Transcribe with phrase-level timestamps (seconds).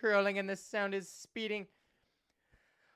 [0.00, 1.66] curling and the sound is speeding.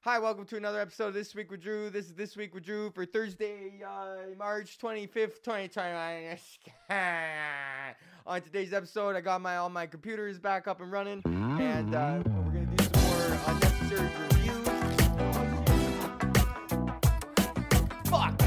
[0.01, 1.91] Hi, welcome to another episode of This Week with Drew.
[1.91, 6.38] This is This Week with Drew for Thursday, uh, March 25th, 2021.
[8.27, 12.22] On today's episode, I got my all my computers back up and running, and uh,
[12.25, 14.66] we're going to do some more unnecessary reviews.
[18.07, 18.43] Fuck!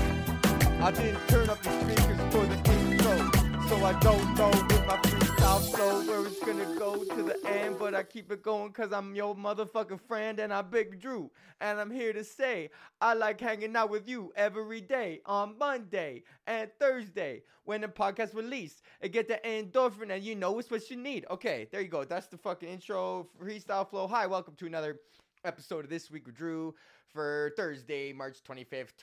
[0.82, 3.18] I didn't turn up the speakers for the intro,
[3.68, 5.27] so I don't know with my
[6.02, 9.16] flow where it's gonna go to the end, but I keep it going cause I'm
[9.16, 11.32] your motherfucking friend and I'm Big Drew.
[11.60, 12.70] And I'm here to say
[13.02, 18.36] I like hanging out with you every day on Monday and Thursday when the podcast
[18.36, 18.82] release.
[19.02, 21.26] And get the endorphin and you know it's what you need.
[21.32, 22.04] Okay, there you go.
[22.04, 24.08] That's the fucking intro freestyle flow.
[24.08, 25.00] Hi, welcome to another
[25.46, 26.76] episode of This Week with Drew
[27.14, 28.94] for Thursday, March 25th.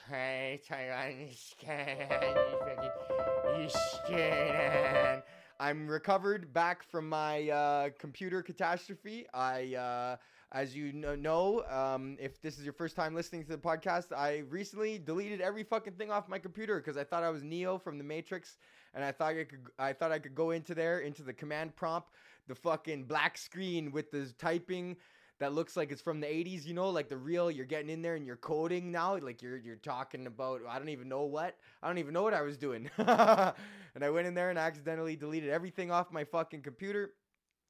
[5.61, 9.27] I'm recovered back from my uh, computer catastrophe.
[9.33, 10.17] I, uh,
[10.53, 14.43] as you know, um, if this is your first time listening to the podcast, I
[14.49, 17.99] recently deleted every fucking thing off my computer because I thought I was Neo from
[17.99, 18.57] the Matrix,
[18.95, 21.77] and I thought I could, I thought I could go into there into the command
[21.77, 22.11] prompt,
[22.49, 24.97] the fucking black screen with the typing
[25.41, 28.03] that looks like it's from the 80s you know like the real you're getting in
[28.03, 31.57] there and you're coding now like you're you're talking about i don't even know what
[31.83, 32.91] i don't even know what i was doing.
[33.97, 37.13] And i went in there and accidentally deleted everything off my fucking computer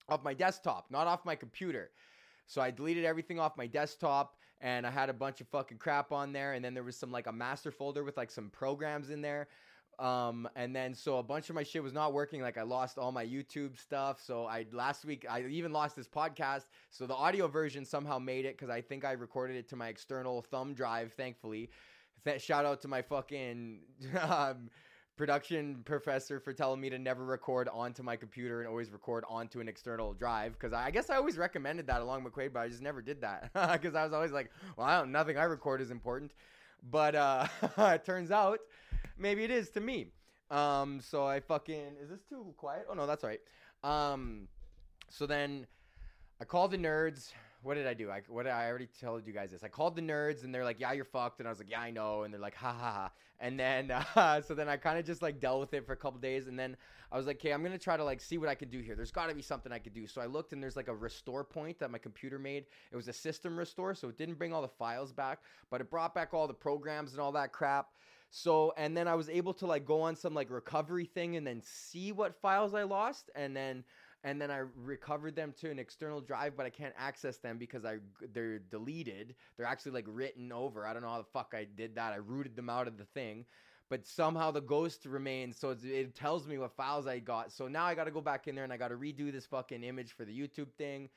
[0.09, 1.91] off my desktop not off my computer.
[2.47, 6.13] So i deleted everything off my desktop and i had a bunch of fucking crap
[6.13, 6.55] on there.
[6.55, 9.49] And then there was some like a master folder with like some programs in there
[9.99, 12.99] um and then so a bunch of my shit was not working like i lost
[12.99, 17.15] all my youtube stuff so i last week i even lost this podcast so the
[17.15, 20.75] audio version somehow made it because i think i recorded it to my external thumb
[20.75, 21.71] drive thankfully.
[22.25, 23.81] Th- shout out to my fucking
[24.29, 24.71] um,
[25.17, 29.61] production professor for telling me to never record onto my computer and always record onto
[29.61, 32.69] an external drive because I, I guess i always recommended that along McQuaid, but i
[32.69, 35.81] just never did that because i was always like well i don't nothing i record
[35.81, 36.33] is important.
[36.91, 37.47] But uh
[37.79, 38.61] it turns out
[39.19, 40.09] maybe it is to me.
[40.51, 42.87] Um, so I fucking is this too quiet?
[42.91, 43.41] Oh no, that's all right.
[43.83, 44.49] Um,
[45.11, 45.67] so then
[46.41, 47.33] I called the nerds.
[47.63, 48.11] What did I do?
[48.11, 49.65] I what I already told you guys this?
[49.65, 51.81] I called the nerds and they're like, "Yeah, you're fucked," and I was like, "Yeah,
[51.81, 53.11] I know," and they're like, "Ha ha ha."
[53.41, 55.97] And then uh, so then I kind of just like dealt with it for a
[55.97, 56.77] couple days, and then
[57.11, 58.95] I was like, "Okay, I'm gonna try to like see what I could do here.
[58.95, 60.95] There's got to be something I could do." So I looked and there's like a
[60.95, 62.67] restore point that my computer made.
[62.93, 65.39] It was a system restore, so it didn't bring all the files back,
[65.71, 67.89] but it brought back all the programs and all that crap.
[68.37, 71.47] So, and then I was able to like go on some like recovery thing and
[71.47, 73.85] then see what files I lost and then
[74.25, 77.85] and then I recovered them to an external drive, but I can't access them because
[77.85, 77.99] I
[78.33, 79.37] they're deleted.
[79.57, 80.85] They're actually like written over.
[80.85, 82.13] I don't know how the fuck I did that.
[82.13, 83.45] I rooted them out of the thing,
[83.89, 85.57] but somehow the ghost remains.
[85.57, 87.53] So it tells me what files I got.
[87.53, 89.47] So now I got to go back in there and I got to redo this
[89.47, 91.09] fucking image for the YouTube thing.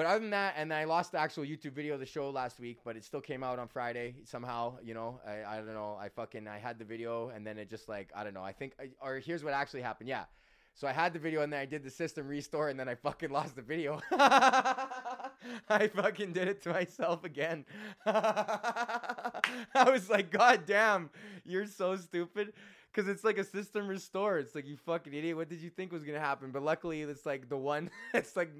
[0.00, 2.58] But other than that, and I lost the actual YouTube video of the show last
[2.58, 4.78] week, but it still came out on Friday somehow.
[4.82, 5.98] You know, I, I don't know.
[6.00, 8.42] I fucking I had the video, and then it just like I don't know.
[8.42, 10.08] I think uh, or here's what actually happened.
[10.08, 10.24] Yeah,
[10.72, 12.94] so I had the video, and then I did the system restore, and then I
[12.94, 14.00] fucking lost the video.
[14.10, 17.66] I fucking did it to myself again.
[18.06, 19.42] I
[19.84, 21.10] was like, God damn,
[21.44, 22.54] you're so stupid.
[22.92, 24.38] Cause it's like a system restore.
[24.38, 25.36] It's like you fucking idiot.
[25.36, 26.50] What did you think was gonna happen?
[26.50, 27.88] But luckily, it's like the one.
[28.14, 28.50] It's like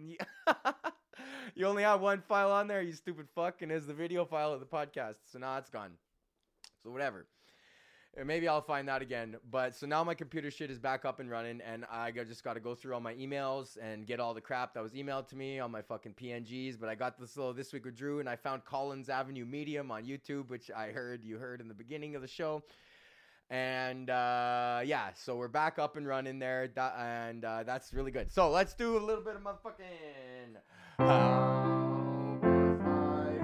[1.54, 4.52] you only have one file on there, you stupid fuck, and it's the video file
[4.52, 5.16] of the podcast.
[5.30, 5.92] So now it's gone.
[6.82, 7.26] So whatever.
[8.16, 9.36] And maybe I'll find that again.
[9.50, 12.54] But so now my computer shit is back up and running, and I just got
[12.54, 15.36] to go through all my emails and get all the crap that was emailed to
[15.36, 16.78] me on my fucking PNGs.
[16.78, 19.92] But I got this little this week with Drew, and I found Collins Avenue Medium
[19.92, 22.64] on YouTube, which I heard you heard in the beginning of the show.
[23.48, 28.30] And uh, yeah, so we're back up and running there, and uh, that's really good.
[28.32, 30.56] So let's do a little bit of motherfucking.
[31.00, 32.44] How was
[32.74, 33.36] my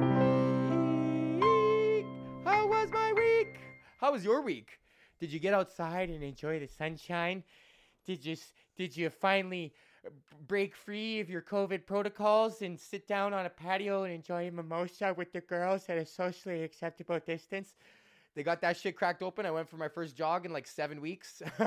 [1.41, 2.07] week?
[2.45, 3.59] How was my week?
[3.99, 4.79] How was your week?
[5.19, 7.43] Did you get outside and enjoy the sunshine?
[8.05, 8.37] Did you
[8.77, 9.73] did you finally
[10.47, 14.51] break free of your COVID protocols and sit down on a patio and enjoy a
[14.51, 17.75] mimosa with the girls at a socially acceptable distance?
[18.37, 19.47] They got that shit cracked open.
[19.47, 21.43] I went for my first jog in like seven weeks.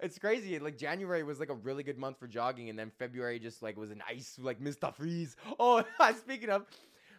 [0.00, 0.58] it's crazy.
[0.58, 3.76] Like January was like a really good month for jogging, and then February just like
[3.76, 4.92] was an ice like Mr.
[4.92, 5.36] Freeze.
[5.60, 5.84] Oh,
[6.18, 6.66] speaking of,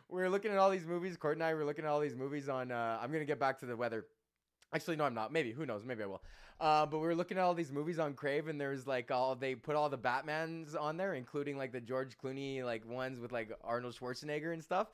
[0.09, 1.15] we were looking at all these movies.
[1.15, 2.69] Court and I were looking at all these movies on.
[2.69, 4.05] Uh, I'm gonna get back to the weather.
[4.73, 5.31] Actually, no, I'm not.
[5.31, 5.85] Maybe who knows?
[5.85, 6.21] Maybe I will.
[6.59, 9.35] Uh, but we were looking at all these movies on Crave, and there's like all
[9.35, 13.31] they put all the Batmans on there, including like the George Clooney like ones with
[13.31, 14.87] like Arnold Schwarzenegger and stuff.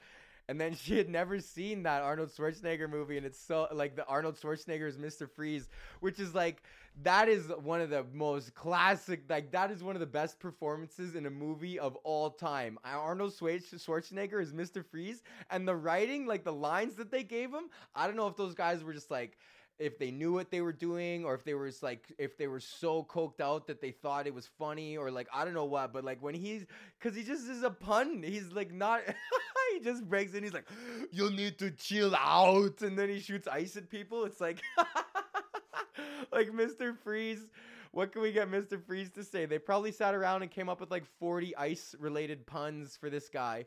[0.50, 4.06] And then she had never seen that Arnold Schwarzenegger movie, and it's so like the
[4.06, 5.30] Arnold Schwarzenegger is Mr.
[5.30, 5.70] Freeze,
[6.02, 6.62] which is like
[7.02, 11.16] that is one of the most classic, like that is one of the best performances
[11.16, 12.78] in a movie of all time.
[12.84, 14.86] Arnold Schwarzenegger is Mr.
[14.86, 18.36] Freeze, and the writing, like the lines that they gave him, I don't know if
[18.36, 19.38] those guys were just like
[19.80, 22.60] if they knew what they were doing or if they were like if they were
[22.60, 25.92] so coked out that they thought it was funny or like I don't know what
[25.94, 26.66] but like when he's
[27.00, 28.24] cuz he just is a pun.
[28.24, 29.02] He's like not
[29.74, 30.68] he just breaks in he's like
[31.12, 32.82] you'll need to chill out.
[32.82, 34.26] And then he shoots ice at people.
[34.26, 34.62] It's like
[36.32, 36.98] like Mr.
[36.98, 37.50] Freeze
[37.92, 38.82] what can we get Mr.
[38.84, 39.46] Freeze to say?
[39.46, 43.30] They probably sat around and came up with like 40 ice related puns for this
[43.30, 43.66] guy.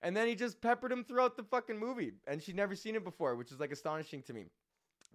[0.00, 2.12] And then he just peppered him throughout the fucking movie.
[2.28, 4.46] And she'd never seen it before which is like astonishing to me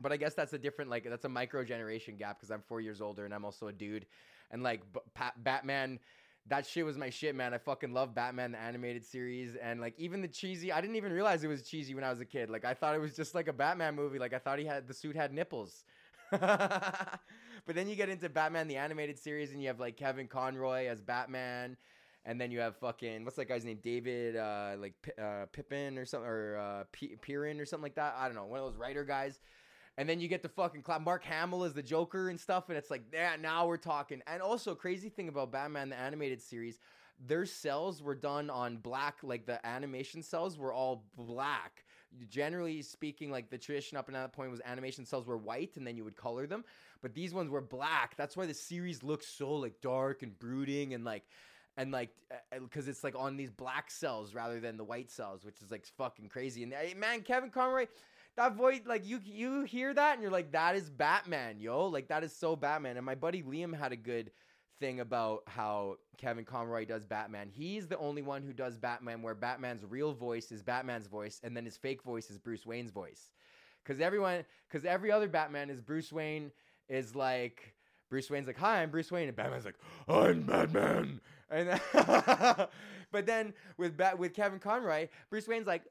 [0.02, 2.82] but I guess that's a different like that's a micro generation gap because I'm four
[2.82, 4.06] years older and I'm also a dude,
[4.52, 6.00] and like B- Batman.
[6.48, 7.54] That shit was my shit, man.
[7.54, 10.72] I fucking love Batman the animated series and like even the cheesy.
[10.72, 12.50] I didn't even realize it was cheesy when I was a kid.
[12.50, 14.18] Like I thought it was just like a Batman movie.
[14.18, 15.84] Like I thought he had the suit had nipples.
[16.32, 17.20] but
[17.68, 21.02] then you get into Batman the animated series and you have like Kevin Conroy as
[21.02, 21.78] Batman
[22.26, 23.80] and then you have fucking what's that guy's name?
[23.82, 28.16] David uh like uh Pippin or something or uh P- Pirin or something like that.
[28.18, 28.46] I don't know.
[28.46, 29.40] One of those writer guys
[29.98, 31.02] and then you get the fucking clap.
[31.02, 34.22] Mark Hamill is the Joker and stuff, and it's like, yeah, now we're talking.
[34.28, 36.80] And also, crazy thing about Batman the animated series,
[37.26, 41.84] their cells were done on black, like the animation cells were all black.
[42.28, 45.86] Generally speaking, like the tradition up until that point was animation cells were white, and
[45.86, 46.64] then you would color them.
[47.02, 48.16] But these ones were black.
[48.18, 51.24] That's why the series looks so like dark and brooding and like
[51.80, 55.10] and like uh, uh, because it's like on these black cells rather than the white
[55.10, 57.86] cells which is like fucking crazy and uh, man kevin conroy
[58.40, 61.88] that voice like you you hear that and you're like that is batman yo.
[61.88, 62.96] Like that is so batman.
[62.96, 64.32] And my buddy liam had a good
[64.80, 67.50] thing about how kevin conroy does batman.
[67.52, 71.56] He's the only one who does batman where batman's real voice is batman's voice and
[71.56, 73.34] then his fake voice is bruce wayne's voice.
[73.84, 76.50] Because everyone because every other batman is bruce wayne
[76.88, 77.76] is like
[78.10, 79.28] bruce wayne's like hi i'm bruce wayne.
[79.28, 81.20] And batman's like i'm batman.
[81.52, 81.82] And
[83.12, 85.84] but then with bat with kevin conroy bruce wayne's like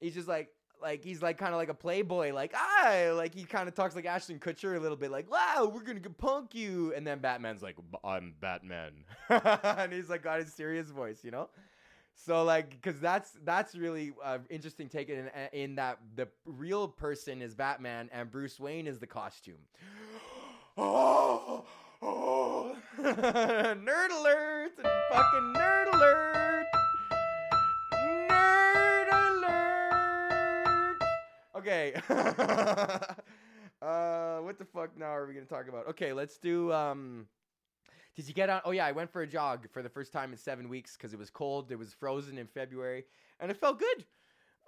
[0.00, 0.48] he's just like
[0.82, 3.94] like he's like kind of like a playboy, like ah, like he kind of talks
[3.94, 7.62] like Ashton Kutcher a little bit, like wow, we're gonna punk you, and then Batman's
[7.62, 8.92] like, I'm Batman,
[9.28, 11.48] and he's like got his serious voice, you know.
[12.14, 17.40] So like, because that's that's really uh, interesting take in in that the real person
[17.42, 19.54] is Batman and Bruce Wayne is the costume.
[20.76, 21.64] oh,
[22.02, 22.76] oh.
[23.00, 24.72] nerd alert
[25.10, 26.51] fucking nerd alert.
[31.72, 31.94] Okay.
[33.82, 35.88] uh, what the fuck now are we gonna talk about?
[35.88, 36.70] Okay, let's do.
[36.70, 37.26] Um,
[38.14, 38.60] did you get on?
[38.66, 41.14] Oh yeah, I went for a jog for the first time in seven weeks because
[41.14, 41.72] it was cold.
[41.72, 43.04] It was frozen in February,
[43.40, 44.04] and it felt good.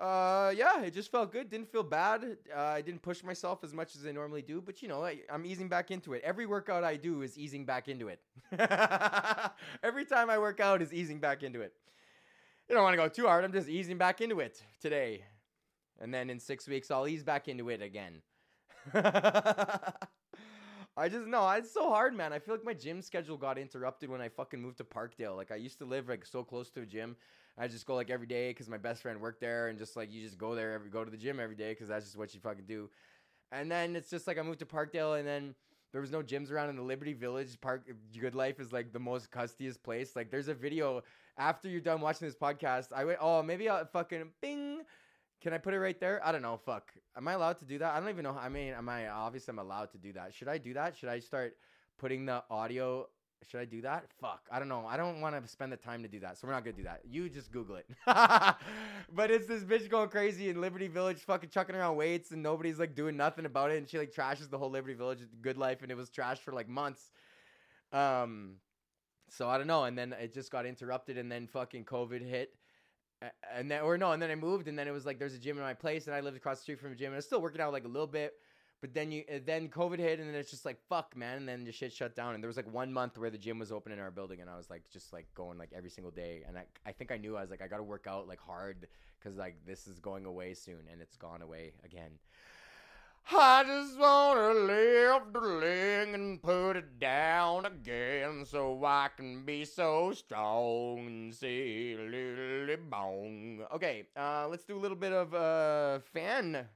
[0.00, 1.50] Uh, yeah, it just felt good.
[1.50, 2.38] Didn't feel bad.
[2.56, 5.18] Uh, I didn't push myself as much as I normally do, but you know, I,
[5.30, 6.22] I'm easing back into it.
[6.24, 8.20] Every workout I do is easing back into it.
[9.82, 11.74] Every time I work out is easing back into it.
[12.66, 13.44] You don't want to go too hard.
[13.44, 15.22] I'm just easing back into it today
[16.00, 18.22] and then in six weeks I'll ease back into it again.
[20.96, 22.32] I just know it's so hard, man.
[22.32, 25.36] I feel like my gym schedule got interrupted when I fucking moved to Parkdale.
[25.36, 27.16] Like I used to live like so close to a gym.
[27.58, 30.12] I just go like every day because my best friend worked there, and just like
[30.12, 32.32] you just go there every go to the gym every day because that's just what
[32.34, 32.90] you fucking do.
[33.50, 35.54] And then it's just like I moved to Parkdale, and then
[35.92, 37.60] there was no gyms around in the Liberty Village.
[37.60, 37.88] Park
[38.20, 40.16] Good Life is like the most custiest place.
[40.16, 41.02] Like there's a video
[41.38, 42.92] after you're done watching this podcast.
[42.92, 44.73] I went, oh maybe I'll fucking bing
[45.44, 46.22] can I put it right there?
[46.24, 46.56] I don't know.
[46.56, 46.90] Fuck.
[47.18, 47.94] Am I allowed to do that?
[47.94, 48.34] I don't even know.
[48.34, 50.32] I mean, am I obviously I'm allowed to do that.
[50.32, 50.96] Should I do that?
[50.96, 51.58] Should I start
[51.98, 53.06] putting the audio?
[53.46, 54.06] Should I do that?
[54.22, 54.40] Fuck.
[54.50, 54.86] I don't know.
[54.88, 56.38] I don't want to spend the time to do that.
[56.38, 57.02] So we're not to do that.
[57.06, 57.86] You just Google it.
[58.06, 62.78] but it's this bitch going crazy in Liberty Village, fucking chucking around weights, and nobody's
[62.78, 63.76] like doing nothing about it.
[63.76, 66.54] And she like trashes the whole Liberty Village good life, and it was trashed for
[66.54, 67.12] like months.
[67.92, 68.54] Um,
[69.28, 69.84] so I don't know.
[69.84, 72.54] And then it just got interrupted, and then fucking COVID hit
[73.54, 75.38] and then or no, and then I moved, and then it was like there's a
[75.38, 77.16] gym in my place, and I lived across the street from a gym, and I
[77.16, 78.34] was still working out like a little bit.
[78.80, 81.64] But then you then COVID hit, and then it's just like fuck, man, and then
[81.64, 82.34] the shit shut down.
[82.34, 84.50] And there was like one month where the gym was open in our building, and
[84.50, 87.16] I was like just like going like every single day, and I I think I
[87.16, 88.88] knew I was like I got to work out like hard
[89.18, 92.18] because like this is going away soon, and it's gone away again.
[93.32, 99.64] I just wanna lift the leg and put it down again so I can be
[99.64, 103.64] so strong and see little bong.
[103.74, 106.68] Okay, uh, let's do a little bit of uh, fan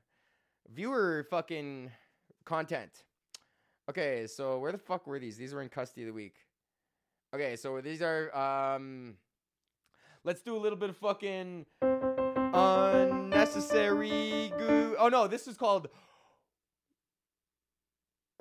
[0.73, 1.91] viewer fucking
[2.45, 3.05] content.
[3.91, 5.37] Okay, so where the fuck were these?
[5.37, 6.37] These were in custody of the week.
[7.35, 9.17] Okay, so these are um
[10.25, 11.67] let's do a little bit of fucking
[12.55, 14.97] unnecessary goo.
[14.99, 15.89] Oh no, this is called.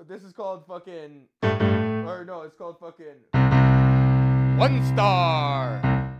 [0.07, 1.23] This is called fucking.
[1.43, 3.17] Or no, it's called fucking.
[4.57, 6.15] One star.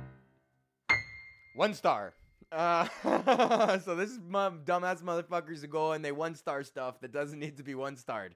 [1.56, 2.14] One star.
[2.52, 2.88] Uh,
[3.80, 7.40] so this is mom, dumbass motherfuckers who go and they one star stuff that doesn't
[7.40, 8.36] need to be one starred.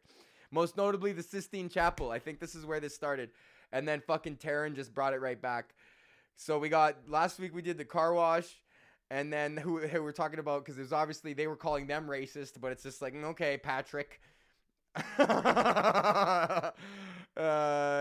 [0.51, 2.12] Most notably, the Sistine Chapel.
[2.12, 3.31] I think this is where this started.
[3.74, 5.75] And then fucking Taryn just brought it right back.
[6.38, 8.48] So we got last week we did the car wash,
[9.10, 12.53] and then who, who we're talking about because there's obviously they were calling them racist,
[12.62, 14.22] but it's just like mm, okay, Patrick.
[15.19, 16.71] uh,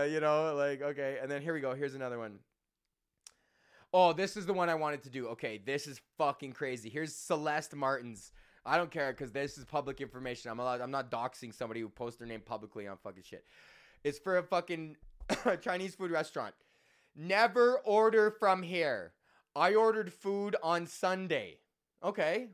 [0.09, 1.73] you know, like okay, and then here we go.
[1.73, 2.39] Here's another one.
[3.93, 5.27] Oh, this is the one I wanted to do.
[5.29, 6.89] Okay, this is fucking crazy.
[6.89, 8.31] Here's Celeste Martins.
[8.65, 10.51] I don't care because this is public information.
[10.51, 10.81] I'm allowed.
[10.81, 13.45] I'm not doxing somebody who posts their name publicly on fucking shit.
[14.03, 14.97] It's for a fucking
[15.61, 16.53] Chinese food restaurant.
[17.15, 19.13] Never order from here.
[19.55, 21.59] I ordered food on Sunday.
[22.03, 22.49] Okay.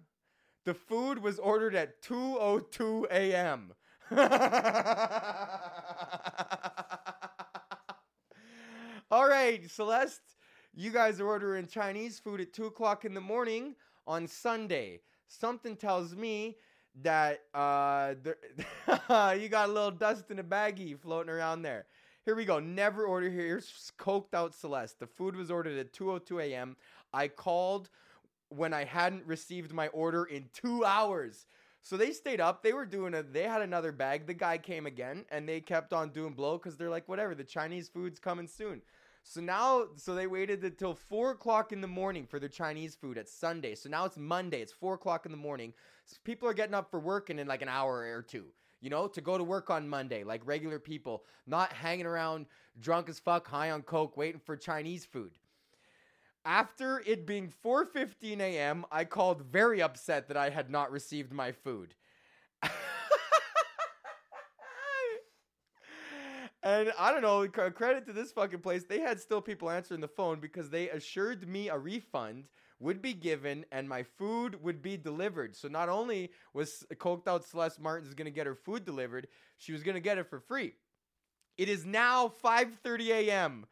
[0.65, 3.74] The food was ordered at 2:02 a.m.
[9.12, 10.22] All right, Celeste,
[10.74, 15.02] you guys are ordering Chinese food at 2 o'clock in the morning on Sunday.
[15.28, 16.56] Something tells me
[17.02, 18.14] that uh,
[19.34, 21.86] you got a little dust in a baggie floating around there.
[22.24, 22.60] Here we go.
[22.60, 23.42] Never order here.
[23.42, 25.00] Here's coked out Celeste.
[25.00, 26.78] The food was ordered at 2:02 a.m.
[27.14, 27.90] I called
[28.50, 31.46] when I hadn't received my order in two hours.
[31.88, 32.63] So they stayed up.
[32.63, 33.24] They were doing a.
[33.24, 34.27] They had another bag.
[34.27, 37.34] The guy came again, and they kept on doing blow because they're like, whatever.
[37.34, 38.82] The Chinese food's coming soon.
[39.24, 43.17] So now, so they waited until four o'clock in the morning for their Chinese food
[43.17, 43.74] at Sunday.
[43.74, 44.62] So now it's Monday.
[44.62, 45.74] It's four o'clock in the morning.
[46.03, 48.48] So people are getting up for work in, in like an hour or two
[48.79, 52.46] you know, to go to work on Monday like regular people, not hanging around
[52.79, 55.32] drunk as fuck, high on coke, waiting for Chinese food.
[56.48, 61.51] After it being 4:15 a.m., I called very upset that I had not received my
[61.51, 61.94] food.
[66.63, 70.08] and I don't know, credit to this fucking place, they had still people answering the
[70.08, 72.46] phone because they assured me a refund
[72.80, 75.54] would be given and my food would be delivered.
[75.54, 79.27] So not only was coked out Celeste Martins going to get her food delivered,
[79.58, 80.75] she was going to get it for free.
[81.58, 83.66] It is now 5:30 a.m.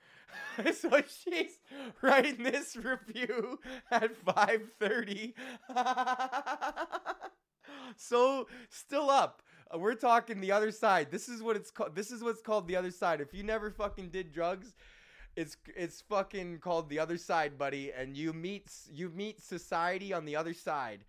[0.74, 1.60] so she's
[2.02, 3.60] writing this review
[3.92, 5.34] at 5:30.
[7.98, 9.42] so still up.
[9.74, 11.12] Uh, we're talking the other side.
[11.12, 11.96] This is what it's called.
[11.96, 13.22] This is what's called the other side.
[13.22, 14.76] If you never fucking did drugs,
[15.36, 20.26] it's it's fucking called the other side, buddy, and you meet you meet society on
[20.26, 21.06] the other side,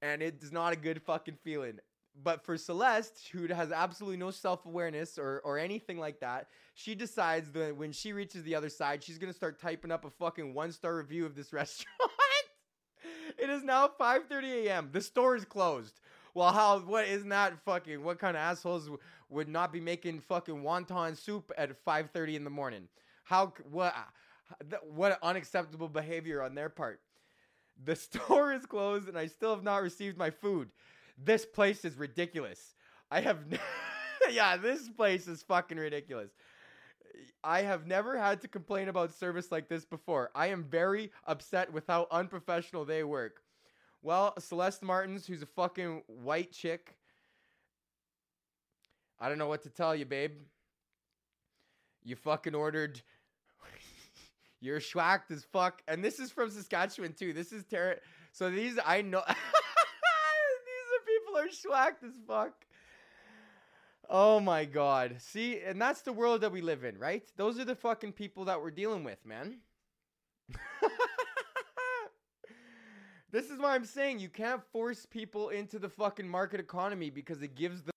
[0.00, 1.78] and it's not a good fucking feeling.
[2.22, 6.94] But for Celeste, who has absolutely no self awareness or or anything like that, she
[6.94, 10.54] decides that when she reaches the other side, she's gonna start typing up a fucking
[10.54, 12.10] one star review of this restaurant.
[13.38, 14.88] it is now 5:30 a.m.
[14.92, 16.00] The store is closed.
[16.34, 18.90] Well, how what isn't that fucking what kind of assholes
[19.28, 22.88] would not be making fucking wonton soup at 5:30 in the morning?
[23.24, 24.08] How what ah,
[24.82, 27.00] what unacceptable behavior on their part.
[27.84, 30.70] The store is closed and I still have not received my food.
[31.16, 32.74] This place is ridiculous.
[33.10, 33.38] I have
[34.30, 36.30] yeah, this place is fucking ridiculous.
[37.42, 40.30] I have never had to complain about service like this before.
[40.34, 43.40] I am very upset with how unprofessional they work.
[44.02, 46.96] Well, Celeste Martins, who's a fucking white chick.
[49.18, 50.32] I don't know what to tell you, babe.
[52.04, 53.00] You fucking ordered
[54.60, 55.82] you're schwacked as fuck.
[55.88, 57.32] And this is from Saskatchewan too.
[57.32, 58.02] This is terrible.
[58.32, 59.22] So these I know
[61.46, 62.66] are schwacked as fuck.
[64.08, 65.16] Oh my god.
[65.18, 67.24] See, and that's the world that we live in, right?
[67.36, 69.58] Those are the fucking people that we're dealing with, man.
[73.32, 77.42] this is why I'm saying you can't force people into the fucking market economy because
[77.42, 77.95] it gives them